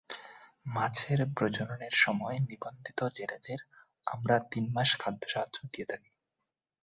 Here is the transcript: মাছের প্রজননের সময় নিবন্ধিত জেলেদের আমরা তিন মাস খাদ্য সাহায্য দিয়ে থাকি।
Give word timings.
মাছের 0.65 1.19
প্রজননের 1.37 1.93
সময় 1.95 2.37
নিবন্ধিত 2.39 2.99
জেলেদের 3.17 3.59
আমরা 4.07 4.35
তিন 4.51 4.65
মাস 4.73 4.89
খাদ্য 4.99 5.23
সাহায্য 5.29 5.57
দিয়ে 5.73 5.85
থাকি। 5.85 6.11